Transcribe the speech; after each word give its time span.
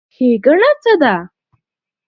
ښېګڼه 0.15 0.71
څه 0.83 0.93
ده؟ 1.01 1.15